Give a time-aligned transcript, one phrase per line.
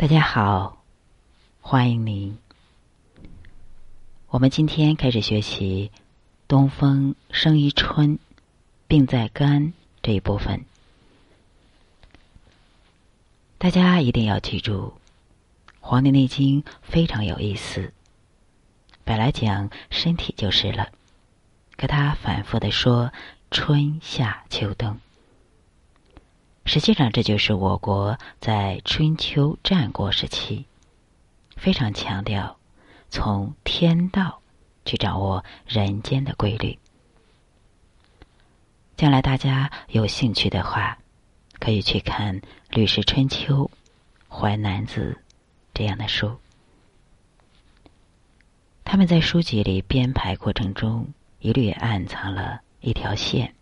[0.00, 0.84] 大家好，
[1.60, 2.38] 欢迎您。
[4.28, 5.90] 我们今天开始学习
[6.46, 8.20] “东风生于春，
[8.86, 10.64] 病在肝”这一部分。
[13.58, 14.94] 大家一定要记住，
[15.80, 17.92] 《黄帝内经》非常有意思。
[19.02, 20.90] 本来讲身体就是了，
[21.76, 23.12] 可他反复的说
[23.50, 25.00] 春夏秋冬。
[26.68, 30.66] 实际上，这就是我国在春秋战国时期
[31.56, 32.58] 非常强调
[33.08, 34.40] 从天道
[34.84, 36.78] 去掌握人间的规律。
[38.98, 40.98] 将来大家有兴趣的话，
[41.58, 43.64] 可以去看《吕氏春秋》
[44.28, 45.16] 《淮南子》
[45.72, 46.36] 这样的书。
[48.84, 53.54] 他们在书籍里编排过程中，一律暗藏了一条线。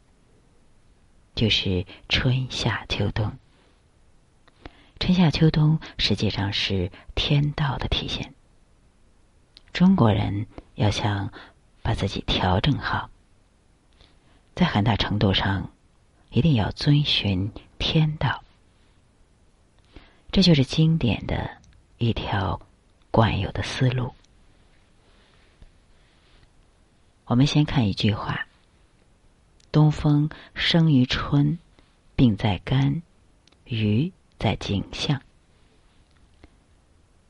[1.36, 3.30] 就是春夏秋冬，
[4.98, 8.32] 春夏秋冬实际上是天道的体现。
[9.70, 11.30] 中国人要想
[11.82, 13.10] 把自己调整好，
[14.54, 15.70] 在很大程度上
[16.30, 18.42] 一定要遵循天道，
[20.32, 21.50] 这就是经典的
[21.98, 22.58] 一条
[23.10, 24.14] 惯有的思路。
[27.26, 28.46] 我们先看一句话。
[29.72, 31.58] 东风生于春，
[32.14, 33.02] 病在肝，
[33.64, 35.20] 余在颈项。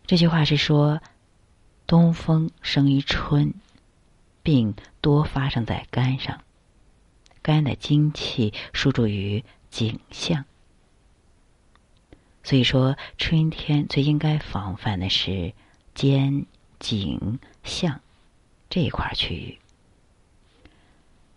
[0.07, 1.01] 这句话是说，
[1.87, 3.55] 东风生于春，
[4.43, 6.45] 病多发生在肝上，
[7.43, 10.45] 肝的精气输注于颈项。
[12.45, 15.53] 所以说，春天最应该防范的是
[15.95, 16.47] 肩、
[16.79, 18.01] 颈、项
[18.71, 19.59] 这一块区域。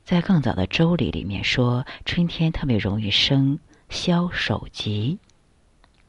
[0.09, 3.59] 在更早的《周礼》里面说，春天特别容易生
[3.89, 5.19] 消手疾。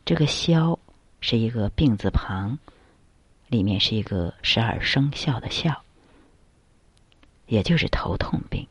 [0.07, 0.79] 这个“消”
[1.21, 2.59] 是一个病字旁，
[3.49, 5.85] 里面是一个十二生肖的“肖”，
[7.47, 8.67] 也就是头痛病。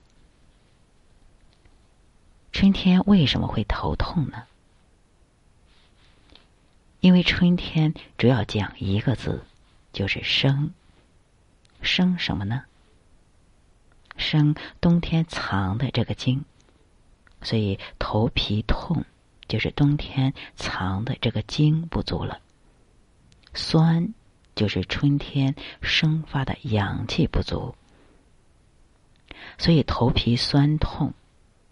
[2.52, 4.46] 春天为什么会头痛呢？
[7.02, 9.46] 因为春天主要讲一个字，
[9.94, 10.74] 就是生。
[11.84, 12.64] 生什么呢？
[14.20, 16.46] 生冬天藏的这个精，
[17.42, 19.06] 所以头皮痛
[19.48, 22.40] 就是冬天藏的这个精不足了。
[23.54, 24.14] 酸
[24.56, 27.74] 就是春天生发的阳气不足，
[29.58, 31.14] 所以头皮酸痛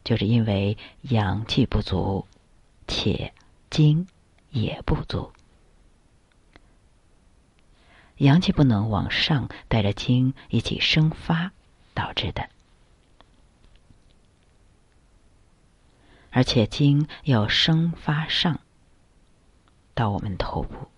[0.03, 2.25] 就是因为阳气不足，
[2.87, 3.33] 且
[3.69, 4.07] 精
[4.49, 5.31] 也不足，
[8.17, 11.51] 阳气不能往上带着精一起生发。
[11.97, 12.47] 导致的，
[16.29, 18.59] 而且精要生发上
[19.95, 20.89] 到我们头部，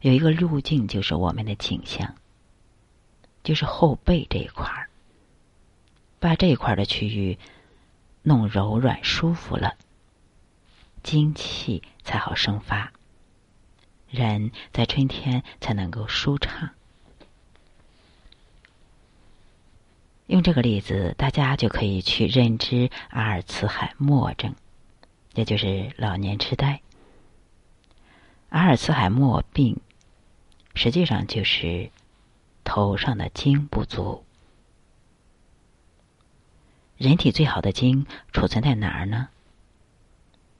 [0.00, 2.14] 有一个路径，就是我们的颈项，
[3.44, 4.88] 就是后背这一块儿，
[6.18, 7.38] 把这一块的区域
[8.22, 9.76] 弄柔软舒服了，
[11.02, 12.94] 精气才好生发，
[14.08, 16.70] 人在春天才能够舒畅。
[20.26, 24.54] 用这个例子，大家就可以去认知阿尔茨海默症，
[25.34, 26.80] 也就是老年痴呆。
[28.48, 29.80] 阿尔茨海默病
[30.74, 31.90] 实际上就是
[32.64, 34.24] 头上的精不足。
[36.96, 39.28] 人体最好的精储存在哪儿呢？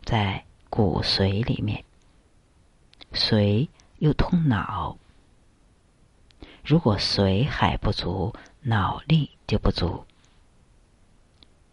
[0.04, 1.84] 在骨髓里面。
[3.12, 3.68] 髓
[3.98, 4.96] 又通脑，
[6.64, 9.30] 如果髓还不足，脑力。
[9.44, 10.06] 就不足，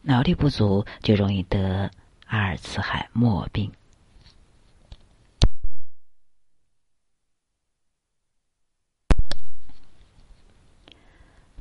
[0.01, 1.89] 脑力不足就容易得
[2.25, 3.71] 阿尔茨海默病。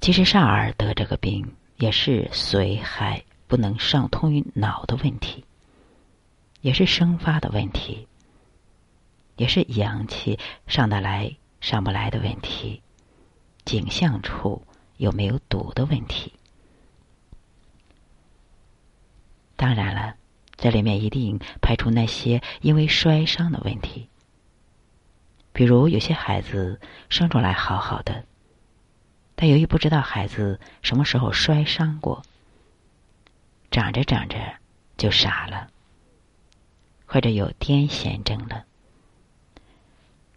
[0.00, 5.44] 其实少儿得这个病也是髓海不能上通于脑的问题，
[6.62, 8.08] 也是生发的问题，
[9.36, 10.36] 也是阳气
[10.66, 12.82] 上得来上不来的问题，
[13.64, 14.64] 颈项处。
[14.98, 16.34] 有没有堵的问题？
[19.56, 20.14] 当然了，
[20.56, 24.08] 这里面一定排除那些因为摔伤的问题。
[25.52, 28.24] 比如有些孩子生出来好好的，
[29.34, 32.22] 但由于不知道孩子什么时候摔伤过，
[33.70, 34.36] 长着长着
[34.96, 35.70] 就傻了，
[37.06, 38.64] 或者有癫痫症了，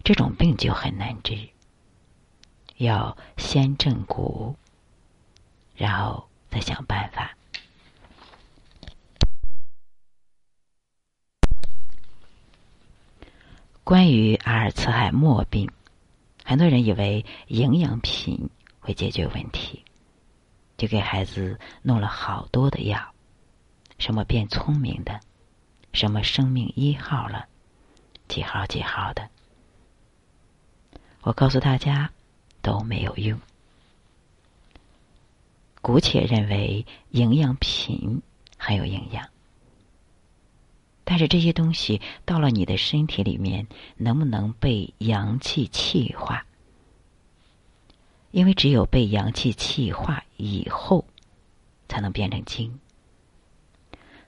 [0.04, 1.50] 这种病就很难治。
[2.84, 4.56] 要先正骨，
[5.76, 7.38] 然后再想办法。
[13.84, 15.70] 关于阿尔茨海默病，
[16.44, 18.50] 很多人以为营养品
[18.80, 19.84] 会解决问题，
[20.76, 23.14] 就给孩子弄了好多的药，
[24.00, 25.20] 什么变聪明的，
[25.94, 27.46] 什么生命一号了，
[28.28, 29.30] 几号几号的。
[31.22, 32.10] 我告诉大家
[32.62, 33.40] 都没有用。
[35.82, 38.22] 姑且认为营养品
[38.58, 39.28] 很有营养。
[41.04, 43.68] 但是这些东西到了你的身体里面，
[43.98, 46.46] 能不能被阳气气化？
[48.32, 51.06] 因为只有被阳气气化以后，
[51.90, 52.80] 才能变成精。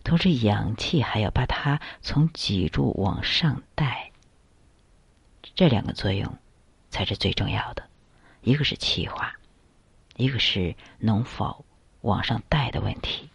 [0.03, 4.11] 同时，阳气还要把它从脊柱往上带，
[5.55, 6.37] 这两个作用
[6.89, 7.87] 才是最重要的。
[8.43, 9.35] 一个是气化，
[10.15, 11.65] 一个是能否
[12.01, 13.29] 往上带的问题。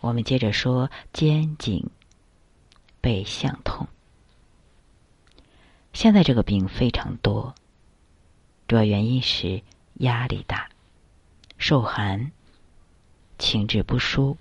[0.00, 1.88] 我们接着说肩颈
[3.00, 3.86] 背项痛。
[5.92, 7.54] 现在这个病非常多，
[8.66, 9.62] 主要原因是
[9.94, 10.68] 压力大、
[11.56, 12.32] 受寒、
[13.38, 14.36] 情志不舒。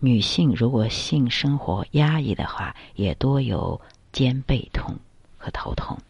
[0.00, 3.80] 女性如果性生活压抑的话，也多有
[4.12, 4.98] 肩背痛
[5.38, 5.96] 和头痛。《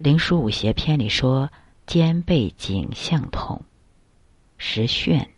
[0.00, 1.50] 灵枢五邪篇》里说，
[1.84, 3.66] 肩背颈项痛。
[4.56, 5.28] 时眩，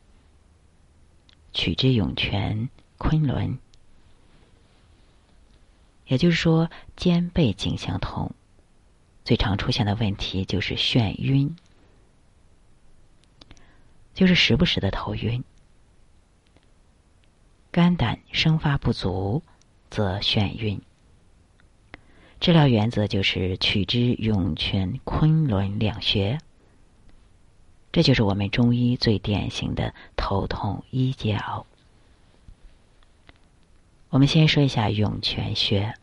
[1.53, 3.59] 取之涌泉、昆仑，
[6.06, 8.31] 也就是说，肩背颈相痛，
[9.25, 11.56] 最常出现的问题就是眩晕，
[14.15, 15.43] 就是时不时的头晕。
[17.73, 19.43] 肝胆生发不足，
[19.91, 20.81] 则眩晕。
[22.43, 26.41] 治疗原则就是取之涌泉、昆仑两穴。
[27.93, 31.65] 这就是我们中医最典型的头痛医脚。
[34.09, 35.94] 我们先说一下涌泉穴。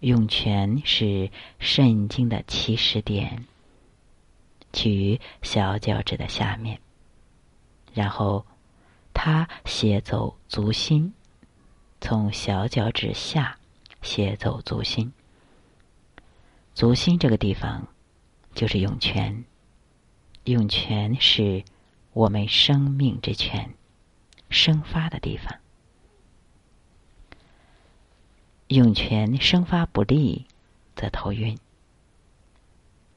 [0.00, 1.30] 涌泉是
[1.60, 3.46] 肾经的起始点，
[4.72, 6.80] 起于小脚趾的下面，
[7.94, 8.44] 然后
[9.14, 11.14] 它斜走足心，
[12.00, 13.56] 从小脚趾下
[14.02, 15.12] 斜走足心。
[16.78, 17.88] 足心这个地方
[18.54, 19.44] 就是涌泉。
[20.44, 21.64] 涌泉是
[22.12, 23.74] 我们生命之泉，
[24.48, 25.58] 生发的地方。
[28.68, 30.46] 涌泉生发不利，
[30.94, 31.58] 则头晕。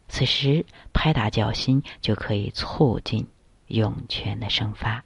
[0.07, 3.27] 此时拍打脚心，就可以促进
[3.67, 5.03] 涌泉的生发。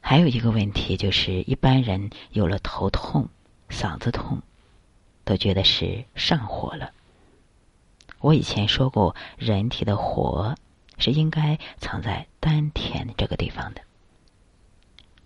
[0.00, 3.28] 还有一个问题就是，一般人有了头痛、
[3.68, 4.42] 嗓子痛，
[5.24, 6.92] 都觉得是上火了。
[8.18, 10.54] 我以前说过，人体的火
[10.98, 13.82] 是应该藏在丹田这个地方的。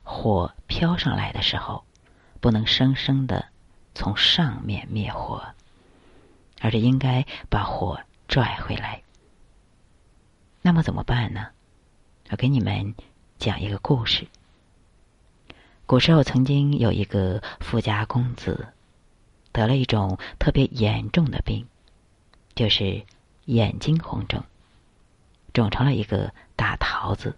[0.02, 1.84] 火飘上来的时候，
[2.40, 3.46] 不能生生的
[3.94, 5.42] 从上面灭火，
[6.60, 9.02] 而是应该把火拽回来。
[10.60, 11.48] 那么怎么办呢？
[12.30, 12.94] 我给你们
[13.38, 14.26] 讲一个故事。
[15.86, 18.68] 古时候曾经有一个富家公子，
[19.52, 21.66] 得了一种特别严重的病。
[22.54, 23.02] 就是
[23.46, 24.44] 眼睛红肿，
[25.52, 27.36] 肿成了一个大桃子。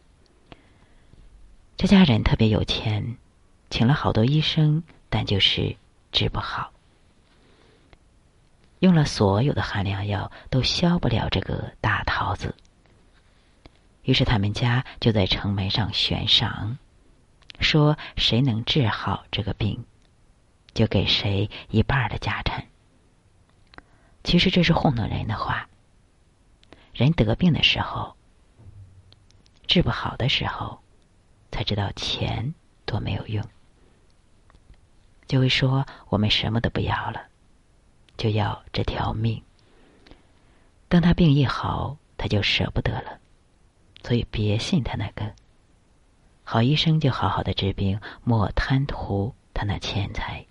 [1.79, 3.17] 这家人特别有钱，
[3.71, 5.75] 请了好多医生，但就是
[6.13, 6.71] 治不好。
[8.81, 12.55] 用了所有的寒凉药，都消不了这个大桃子。
[14.03, 16.77] 于是他们家就在城门上悬赏，
[17.61, 19.85] 说谁能治好这个病，
[20.75, 22.67] 就给谁一半的家产。
[24.25, 25.69] 其实这是糊弄人的话。
[26.93, 28.17] 人得病的时候，
[29.67, 30.81] 治不好的时候，
[31.53, 32.55] 才知道钱
[32.87, 33.45] 多没有用，
[35.29, 37.27] 就会说我们什么都不要了，
[38.17, 39.43] 就要这条命。
[40.89, 43.19] 等他病一好，他就舍不得了，
[44.03, 45.35] 所以别信他那个。
[46.49, 50.47] 好医生就好好的治病，莫贪图他那钱财。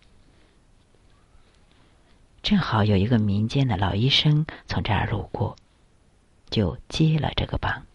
[2.43, 5.55] 正好有一个民间的老医生从这儿路过，
[6.49, 7.85] 就接了这个棒。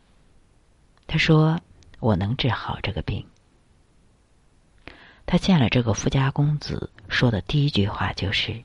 [1.07, 1.61] 他说
[2.01, 3.27] ：“我能治好这个病。”
[5.27, 8.65] 他见了这个富家公子，说的第一句话就是：“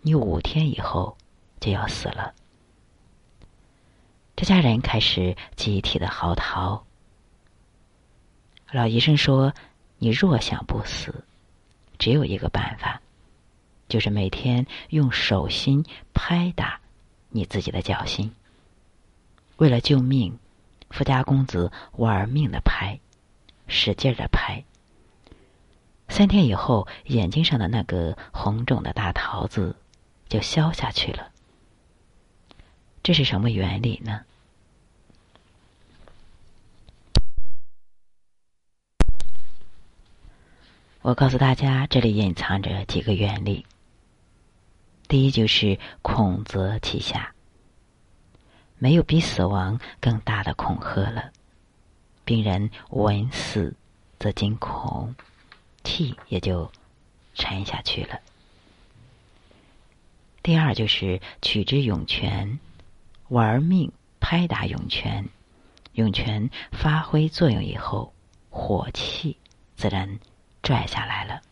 [0.00, 1.18] 你五天以后
[1.60, 2.32] 就要死了。”
[4.34, 6.80] 这家人开始集体的嚎啕。
[8.72, 9.54] 老医生说
[9.98, 11.24] ：“你若想不死，
[11.98, 13.00] 只有一个办法。”
[13.86, 16.80] 就是每天用手心拍打
[17.28, 18.34] 你自己的脚心，
[19.58, 20.38] 为了救命，
[20.88, 22.98] 富家公子玩命的拍，
[23.68, 24.64] 使劲的拍。
[26.08, 29.76] 三天以后，眼睛上的那个红肿的大桃子
[30.30, 31.30] 就消下去了。
[33.02, 34.22] 这是什么原理呢？
[41.02, 43.66] 我告诉大家，这里隐藏着几个原理。
[45.08, 47.34] 第一就是恐则其下，
[48.78, 51.32] 没有比死亡更大的恐吓了。
[52.24, 53.74] 病人闻死
[54.18, 55.12] 则惊恐。
[55.84, 56.70] 气也就
[57.34, 58.20] 沉下去了。
[60.40, 62.60] 第二就是取之涌泉，
[63.28, 63.90] 玩命
[64.20, 65.28] 拍打涌泉，
[65.94, 68.12] 涌泉发挥作用以后，
[68.50, 69.36] 火气
[69.74, 70.20] 自然
[70.62, 71.42] 拽下来了。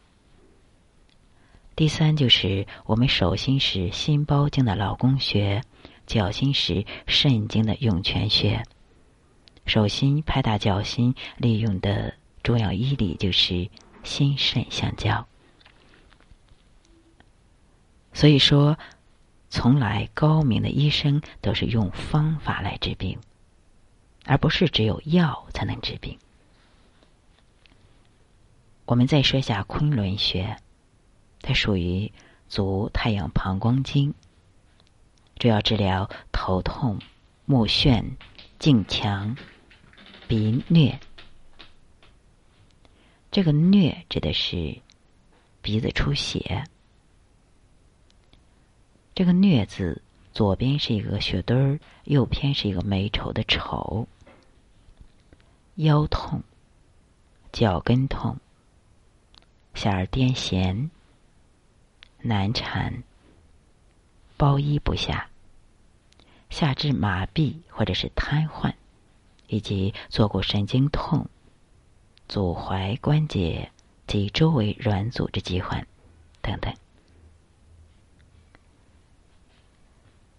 [1.77, 5.63] 第三就是我们手心是心包经的老公穴，
[6.07, 8.63] 脚心是肾经的涌泉穴。
[9.67, 13.69] 手心拍打脚心，利用的重要医理就是。
[14.03, 15.29] 心肾相交，
[18.15, 18.79] 所以说，
[19.51, 23.19] 从来高明的医生都是用方法来治病，
[24.25, 26.19] 而不是只有药才能治病。
[28.91, 30.57] 我们再说一下昆仑穴，
[31.43, 32.11] 它属于
[32.49, 34.15] 足太阳膀胱经，
[35.39, 36.99] 主要治疗头痛、
[37.45, 38.17] 目眩、
[38.59, 39.37] 颈强、
[40.27, 40.99] 鼻疟。
[43.31, 44.81] 这个疟指的是
[45.63, 46.65] 鼻子出血。
[49.15, 54.09] 这个疟字左边是一个血堆儿，右边是一个美丑的丑。
[55.77, 56.43] 腰痛、
[57.53, 58.37] 脚跟痛、
[59.75, 60.91] 小儿癫痫、
[62.19, 63.03] 难产、
[64.37, 65.29] 包衣不下、
[66.51, 68.75] 下肢麻痹或者是瘫痪，
[69.47, 71.29] 以及坐骨神经痛。
[72.29, 73.73] 足踝关节
[74.07, 75.85] 及周围软组织疾患
[76.41, 76.73] 等等，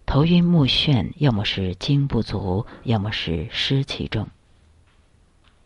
[0.05, 4.29] 头晕目眩，要么是精不足，要么是湿气重。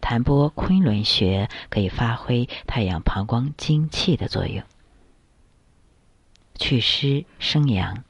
[0.08, 4.64] 弹拨昆仑穴可以发挥太阳膀胱精气的作用，
[6.54, 8.04] 祛湿生阳。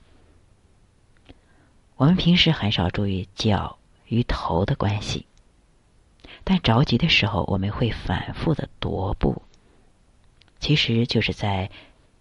[1.95, 5.25] 我们平时很少注意脚与头的关系。
[6.43, 9.41] 但着急的时候，我们会反复的踱步，
[10.59, 11.71] 其实就是在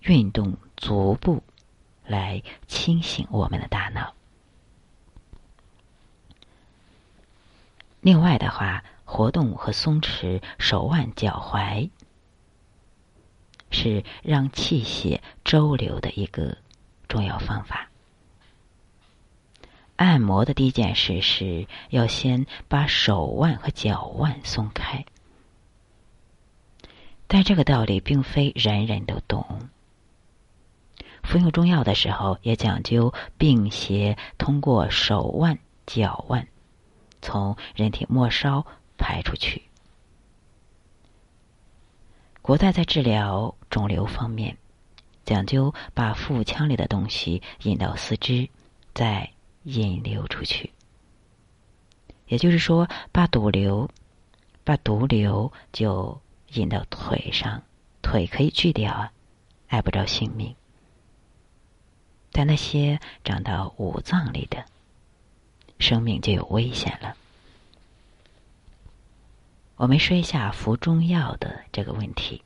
[0.02, 1.42] 运动足部，
[2.06, 4.14] 来清醒我们的大脑。
[8.00, 11.88] 另外的话，活动和松弛手腕、脚踝，
[13.70, 16.58] 是让气血周流的一个
[17.06, 17.90] 重要方法。
[19.94, 25.06] 按摩的第一件事是要先把手腕和脚腕松开，
[27.28, 29.68] 但这个道理并非人人都懂。
[31.22, 36.48] 服用中药的时候也讲究病邪通过手腕、脚腕
[37.22, 38.66] 从人体末梢
[38.96, 39.62] 排出去。
[42.42, 44.56] 古代在治疗肿瘤方面，
[45.24, 48.48] 讲究把腹腔里的东西引到四肢，
[48.92, 49.30] 再。
[49.66, 50.74] 引流出去，
[52.26, 53.88] 也就是说，把毒瘤、
[54.62, 56.20] 把毒瘤就
[56.52, 57.62] 引到腿上，
[58.02, 59.10] 腿可以锯掉啊，
[59.68, 60.54] 碍不着性命。
[62.30, 64.62] 但那些长到五脏里的，
[65.78, 67.16] 生命就有危险了。
[69.76, 72.42] 我们说一下服中药的这个问题。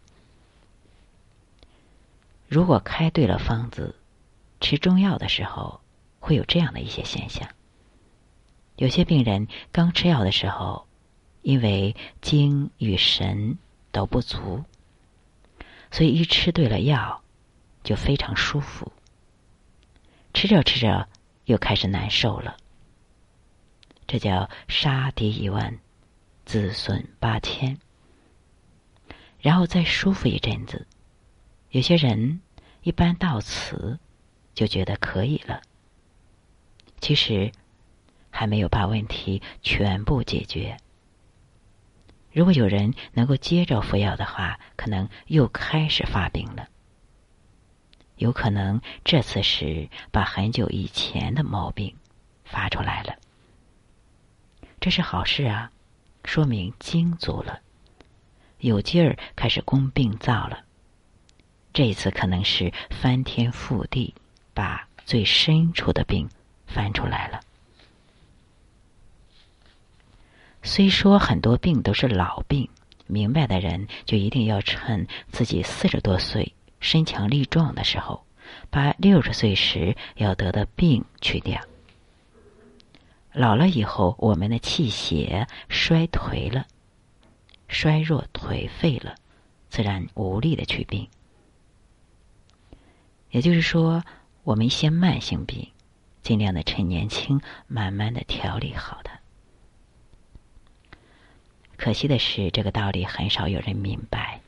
[2.47, 3.94] 如果开对了方子，
[4.61, 5.80] 吃中药的时候。
[6.20, 7.49] 会有这样的一些现象：
[8.76, 10.87] 有些病人刚吃药的时候，
[11.42, 13.56] 因为精与神
[13.92, 14.64] 都不足，
[15.92, 17.23] 所以一吃对了药，
[17.85, 18.92] 就非常舒服。
[20.35, 21.08] 吃着吃着
[21.44, 22.56] 又开始难受了，
[24.08, 25.78] 这叫杀敌一万，
[26.49, 27.78] 自损八千。
[29.38, 30.87] 然后再舒服一阵子，
[31.69, 32.40] 有些人
[32.81, 33.99] 一般到此
[34.55, 35.61] 就觉得可以了。
[37.00, 37.52] 其实
[38.31, 40.78] 还没有把问题全部解决。
[42.33, 46.67] 如果有人能够接着服药的话，可能又开始发病了。
[48.17, 51.95] 有可能这次是把很久以前的毛病
[52.43, 53.17] 发出来了。
[54.81, 55.71] 这是好事啊，
[56.28, 57.61] 说明精足了，
[58.58, 60.61] 有劲儿开始攻病灶了。
[61.73, 64.14] 这一次可能是翻天覆地，
[64.52, 66.28] 把最深处的病。
[66.66, 67.40] 翻出来了。
[70.62, 72.68] 虽说很多病都是老病，
[73.06, 78.23] 明白的人就一定要趁自己四十多岁、身强力壮的时候，
[78.68, 81.58] 把六十岁时要得的病去掉。
[83.38, 86.66] 老了以后，我们的气血衰颓了，
[87.68, 89.14] 衰弱颓废了，
[89.68, 91.09] 自然无力的去病。
[93.30, 94.02] 也就是说，
[94.42, 95.71] 我们一些慢性病，
[96.21, 99.21] 尽量的趁年轻，慢慢的调理好它。
[101.76, 104.40] 可惜的是，这个道理很少有人明白。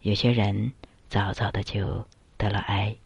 [0.00, 0.72] 有些人
[1.10, 2.96] 早早的就得了癌，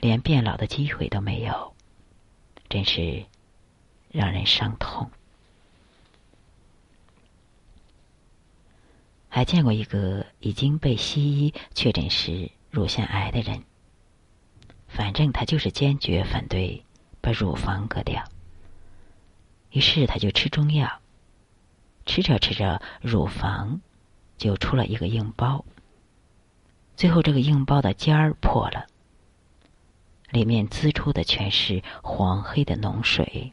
[0.00, 1.72] 连变老的机会都没有，
[2.68, 3.24] 真是
[4.10, 5.10] 让人伤痛。
[9.28, 13.62] 还见过一个已经被西医确诊是乳腺癌的人，
[14.88, 16.84] 反正他就是坚决反对
[17.20, 18.24] 把乳房割掉，
[19.70, 21.00] 于是他就吃中药。
[22.06, 23.82] 吃着吃着，乳房
[24.38, 25.62] 就出了一个硬包。
[26.96, 28.86] 最后，这个硬包的尖儿破了，
[30.30, 33.52] 里面滋出的全是黄黑的脓水。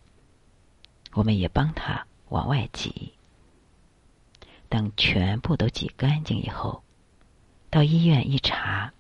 [1.13, 3.13] 我们也帮他往外挤。
[4.67, 6.83] 等全部都挤干净以后，
[7.69, 8.91] 到医院一查，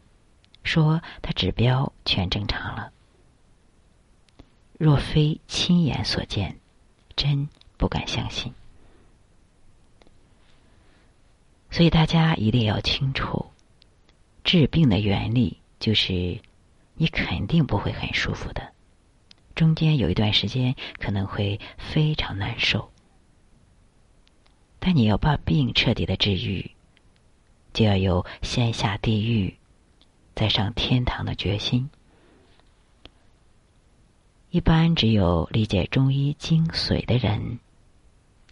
[0.63, 2.91] 说他指标全正常了。
[4.77, 6.59] 若非亲眼所见，
[7.15, 8.53] 真不敢相信。
[11.71, 13.47] 所以大家一定要清楚，
[14.43, 16.39] 治病的原理就是，
[16.95, 18.73] 你肯定不会很舒服的，
[19.53, 22.91] 中间有一段时间可能会非常难受，
[24.79, 26.71] 但你要把病彻底的治愈，
[27.73, 29.57] 就要有先下地狱，
[30.33, 31.89] 再上天堂的决心。
[34.51, 37.59] 一般只有理解中医精髓的人，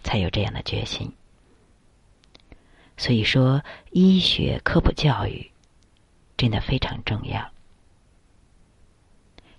[0.04, 1.14] 才有这样的决心。
[2.98, 5.50] 所以说，医学科普教育
[6.36, 7.53] 真的非常重要。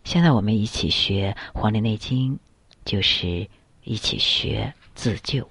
[0.05, 2.35] 现在我们一起学《黄帝内经》，
[2.85, 3.49] 就是
[3.83, 5.49] 一起学自救。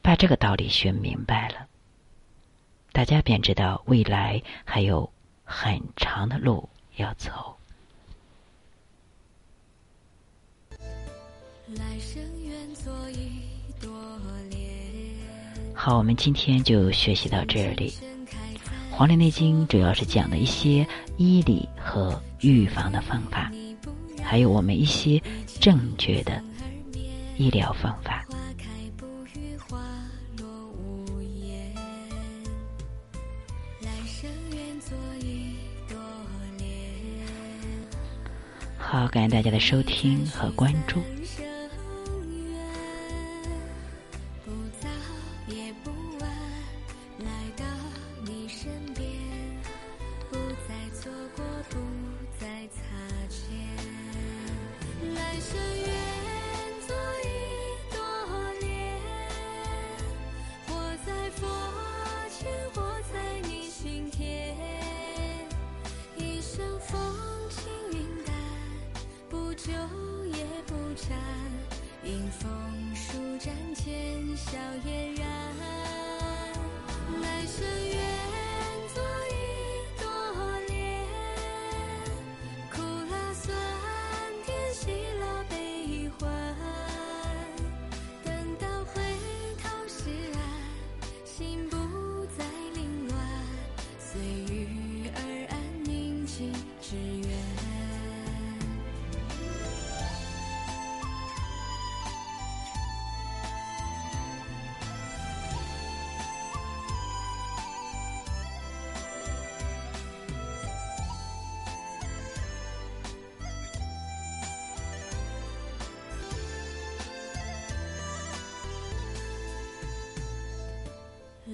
[0.00, 1.66] 把这个道理学明白了，
[2.92, 5.12] 大家便知道未来还有
[5.44, 7.56] 很长的路要走。
[11.76, 13.42] 来生愿做一
[15.74, 17.90] 好，我们今天就学习到这里。
[19.02, 20.86] 《黄帝内经》主要是讲的一些
[21.16, 23.50] 医理和预防的方法，
[24.22, 25.20] 还有我们一些
[25.60, 26.40] 正确的
[27.36, 28.24] 医疗方法。
[38.78, 41.02] 好，感谢大家的收听和关注。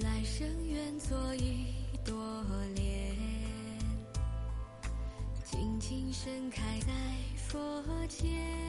[0.00, 1.67] 来生愿做一
[6.12, 6.92] 盛开在
[7.36, 8.67] 佛前。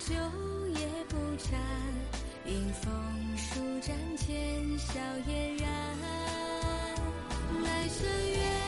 [0.00, 0.14] 酒
[0.74, 1.60] 也不沾，
[2.46, 2.90] 迎风
[3.36, 4.94] 舒展，浅笑
[5.26, 5.68] 嫣然。
[7.62, 8.59] 来生缘。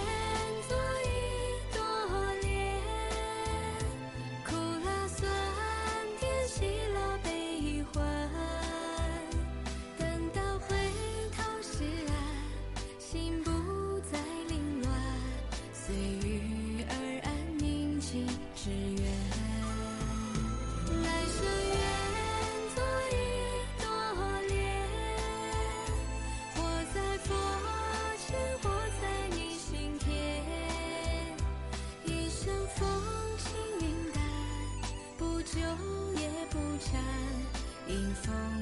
[38.28, 38.61] Oh.